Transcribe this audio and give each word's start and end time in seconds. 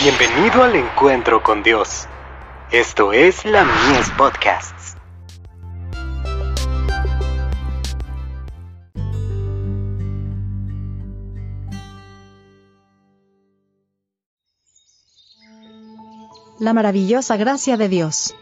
Bienvenido 0.00 0.62
al 0.62 0.76
encuentro 0.76 1.42
con 1.42 1.64
Dios. 1.64 2.06
Esto 2.70 3.12
es 3.12 3.44
la 3.44 3.64
Mies 3.64 4.08
Podcasts. 4.16 4.96
La 16.60 16.72
maravillosa 16.72 17.36
gracia 17.36 17.76
de 17.76 17.88
Dios. 17.88 18.36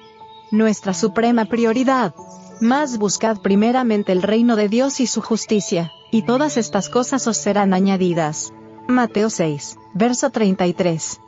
Nuestra 0.50 0.92
suprema 0.92 1.46
prioridad. 1.46 2.14
Más 2.60 2.98
buscad 2.98 3.38
primeramente 3.38 4.12
el 4.12 4.20
reino 4.20 4.56
de 4.56 4.68
Dios 4.68 5.00
y 5.00 5.06
su 5.06 5.22
justicia, 5.22 5.90
y 6.10 6.20
todas 6.20 6.58
estas 6.58 6.90
cosas 6.90 7.26
os 7.26 7.38
serán 7.38 7.72
añadidas. 7.72 8.52
Mateo 8.88 9.30
6, 9.30 9.78
verso 9.94 10.28
33. 10.28 11.20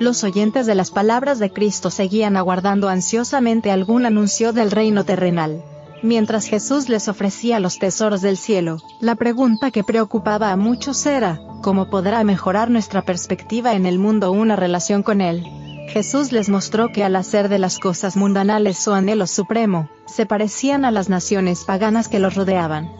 Los 0.00 0.24
oyentes 0.24 0.66
de 0.66 0.74
las 0.74 0.90
palabras 0.90 1.38
de 1.38 1.52
Cristo 1.52 1.88
seguían 1.88 2.36
aguardando 2.36 2.88
ansiosamente 2.88 3.70
algún 3.70 4.06
anuncio 4.06 4.52
del 4.52 4.72
reino 4.72 5.04
terrenal. 5.04 5.62
Mientras 6.02 6.46
Jesús 6.46 6.88
les 6.88 7.06
ofrecía 7.08 7.60
los 7.60 7.78
tesoros 7.78 8.20
del 8.20 8.36
cielo, 8.36 8.78
la 9.00 9.14
pregunta 9.14 9.70
que 9.70 9.84
preocupaba 9.84 10.50
a 10.50 10.56
muchos 10.56 11.06
era, 11.06 11.40
¿cómo 11.62 11.88
podrá 11.90 12.24
mejorar 12.24 12.70
nuestra 12.70 13.02
perspectiva 13.02 13.74
en 13.74 13.86
el 13.86 13.98
mundo 14.00 14.32
una 14.32 14.56
relación 14.56 15.04
con 15.04 15.20
Él? 15.20 15.44
Jesús 15.88 16.32
les 16.32 16.48
mostró 16.48 16.88
que 16.88 17.04
al 17.04 17.14
hacer 17.14 17.48
de 17.48 17.60
las 17.60 17.78
cosas 17.78 18.16
mundanales 18.16 18.76
su 18.76 18.92
anhelo 18.92 19.28
supremo, 19.28 19.88
se 20.06 20.26
parecían 20.26 20.84
a 20.84 20.90
las 20.90 21.08
naciones 21.08 21.64
paganas 21.64 22.08
que 22.08 22.18
los 22.18 22.34
rodeaban. 22.34 22.90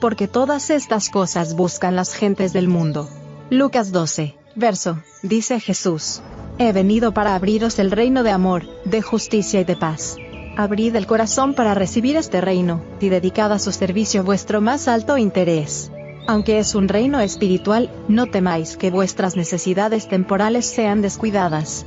Porque 0.00 0.26
todas 0.26 0.70
estas 0.70 1.10
cosas 1.10 1.54
buscan 1.54 1.94
las 1.94 2.12
gentes 2.12 2.52
del 2.52 2.66
mundo. 2.66 3.08
Lucas 3.50 3.92
12, 3.92 4.36
verso, 4.56 4.98
dice 5.22 5.60
Jesús. 5.60 6.20
He 6.58 6.72
venido 6.72 7.12
para 7.12 7.34
abriros 7.34 7.78
el 7.78 7.90
reino 7.90 8.22
de 8.22 8.30
amor, 8.30 8.64
de 8.84 9.02
justicia 9.02 9.60
y 9.60 9.64
de 9.64 9.76
paz. 9.76 10.16
Abrid 10.56 10.94
el 10.94 11.06
corazón 11.06 11.54
para 11.54 11.74
recibir 11.74 12.16
este 12.16 12.40
reino, 12.40 12.80
y 13.00 13.08
dedicad 13.08 13.52
a 13.52 13.58
su 13.58 13.72
servicio 13.72 14.22
vuestro 14.22 14.60
más 14.60 14.86
alto 14.86 15.18
interés. 15.18 15.90
Aunque 16.26 16.58
es 16.58 16.74
un 16.74 16.88
reino 16.88 17.20
espiritual, 17.20 17.90
no 18.08 18.26
temáis 18.26 18.76
que 18.76 18.90
vuestras 18.90 19.36
necesidades 19.36 20.08
temporales 20.08 20.64
sean 20.64 21.02
descuidadas. 21.02 21.84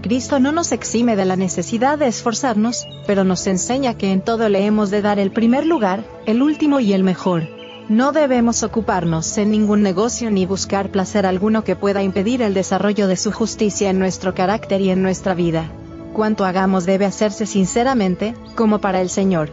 Cristo 0.00 0.40
no 0.40 0.52
nos 0.52 0.72
exime 0.72 1.16
de 1.16 1.24
la 1.24 1.36
necesidad 1.36 1.98
de 1.98 2.06
esforzarnos, 2.06 2.86
pero 3.06 3.24
nos 3.24 3.46
enseña 3.46 3.98
que 3.98 4.10
en 4.12 4.22
todo 4.22 4.48
le 4.48 4.64
hemos 4.64 4.90
de 4.90 5.02
dar 5.02 5.18
el 5.18 5.30
primer 5.30 5.66
lugar, 5.66 6.04
el 6.24 6.42
último 6.42 6.80
y 6.80 6.92
el 6.92 7.02
mejor. 7.02 7.57
No 7.88 8.12
debemos 8.12 8.62
ocuparnos 8.64 9.38
en 9.38 9.50
ningún 9.50 9.80
negocio 9.80 10.30
ni 10.30 10.44
buscar 10.44 10.90
placer 10.90 11.24
alguno 11.24 11.64
que 11.64 11.74
pueda 11.74 12.02
impedir 12.02 12.42
el 12.42 12.52
desarrollo 12.52 13.06
de 13.08 13.16
su 13.16 13.32
justicia 13.32 13.88
en 13.88 13.98
nuestro 13.98 14.34
carácter 14.34 14.82
y 14.82 14.90
en 14.90 15.00
nuestra 15.00 15.32
vida. 15.32 15.72
Cuanto 16.12 16.44
hagamos 16.44 16.84
debe 16.84 17.06
hacerse 17.06 17.46
sinceramente, 17.46 18.34
como 18.56 18.78
para 18.80 19.00
el 19.00 19.08
Señor. 19.08 19.48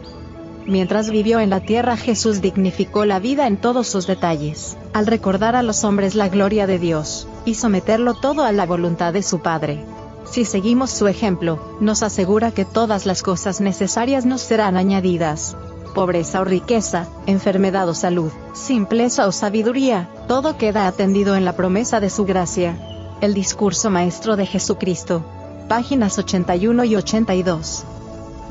Mientras 0.66 1.08
vivió 1.08 1.40
en 1.40 1.48
la 1.48 1.60
tierra 1.60 1.96
Jesús 1.96 2.42
dignificó 2.42 3.06
la 3.06 3.20
vida 3.20 3.46
en 3.46 3.56
todos 3.56 3.86
sus 3.86 4.06
detalles, 4.06 4.76
al 4.92 5.06
recordar 5.06 5.56
a 5.56 5.62
los 5.62 5.82
hombres 5.82 6.14
la 6.14 6.28
gloria 6.28 6.66
de 6.66 6.78
Dios, 6.78 7.26
y 7.46 7.54
someterlo 7.54 8.12
todo 8.12 8.44
a 8.44 8.52
la 8.52 8.66
voluntad 8.66 9.14
de 9.14 9.22
su 9.22 9.38
Padre. 9.38 9.82
Si 10.30 10.44
seguimos 10.44 10.90
su 10.90 11.08
ejemplo, 11.08 11.58
nos 11.80 12.02
asegura 12.02 12.50
que 12.50 12.66
todas 12.66 13.06
las 13.06 13.22
cosas 13.22 13.62
necesarias 13.62 14.26
nos 14.26 14.42
serán 14.42 14.76
añadidas 14.76 15.56
pobreza 15.96 16.42
o 16.42 16.44
riqueza, 16.44 17.08
enfermedad 17.24 17.88
o 17.88 17.94
salud, 17.94 18.30
simpleza 18.52 19.26
o 19.26 19.32
sabiduría, 19.32 20.10
todo 20.28 20.58
queda 20.58 20.86
atendido 20.86 21.36
en 21.36 21.46
la 21.46 21.54
promesa 21.54 22.00
de 22.00 22.10
su 22.10 22.26
gracia. 22.26 22.76
El 23.22 23.32
discurso 23.32 23.88
maestro 23.88 24.36
de 24.36 24.44
Jesucristo. 24.44 25.24
Páginas 25.68 26.18
81 26.18 26.84
y 26.84 26.96
82. 26.96 27.84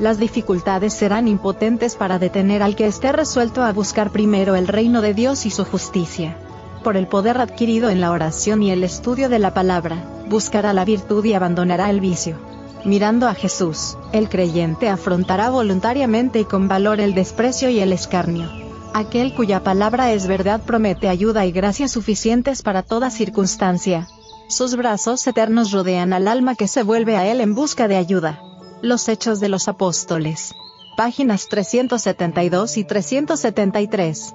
Las 0.00 0.18
dificultades 0.18 0.92
serán 0.92 1.28
impotentes 1.28 1.94
para 1.94 2.18
detener 2.18 2.64
al 2.64 2.74
que 2.74 2.88
esté 2.88 3.12
resuelto 3.12 3.62
a 3.62 3.72
buscar 3.72 4.10
primero 4.10 4.56
el 4.56 4.66
reino 4.66 5.00
de 5.00 5.14
Dios 5.14 5.46
y 5.46 5.52
su 5.52 5.64
justicia. 5.64 6.36
Por 6.82 6.96
el 6.96 7.06
poder 7.06 7.40
adquirido 7.40 7.90
en 7.90 8.00
la 8.00 8.10
oración 8.10 8.60
y 8.64 8.72
el 8.72 8.82
estudio 8.82 9.28
de 9.28 9.38
la 9.38 9.54
palabra, 9.54 9.98
buscará 10.28 10.72
la 10.72 10.84
virtud 10.84 11.24
y 11.24 11.34
abandonará 11.34 11.90
el 11.90 12.00
vicio. 12.00 12.55
Mirando 12.86 13.26
a 13.26 13.34
Jesús, 13.34 13.98
el 14.12 14.28
creyente 14.28 14.88
afrontará 14.88 15.50
voluntariamente 15.50 16.38
y 16.38 16.44
con 16.44 16.68
valor 16.68 17.00
el 17.00 17.14
desprecio 17.14 17.68
y 17.68 17.80
el 17.80 17.92
escarnio. 17.92 18.48
Aquel 18.94 19.34
cuya 19.34 19.64
palabra 19.64 20.12
es 20.12 20.28
verdad 20.28 20.60
promete 20.64 21.08
ayuda 21.08 21.44
y 21.46 21.50
gracia 21.50 21.88
suficientes 21.88 22.62
para 22.62 22.84
toda 22.84 23.10
circunstancia. 23.10 24.08
Sus 24.48 24.76
brazos 24.76 25.26
eternos 25.26 25.72
rodean 25.72 26.12
al 26.12 26.28
alma 26.28 26.54
que 26.54 26.68
se 26.68 26.84
vuelve 26.84 27.16
a 27.16 27.26
él 27.26 27.40
en 27.40 27.56
busca 27.56 27.88
de 27.88 27.96
ayuda. 27.96 28.40
Los 28.82 29.08
Hechos 29.08 29.40
de 29.40 29.48
los 29.48 29.66
Apóstoles. 29.66 30.54
Páginas 30.96 31.48
372 31.48 32.76
y 32.76 32.84
373. 32.84 34.34